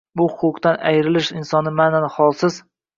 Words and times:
Bu 0.19 0.25
huquqdan 0.37 0.79
ayrilish 0.93 1.31
insonni 1.43 1.77
ma’nan 1.85 2.13
holsiz 2.19 2.63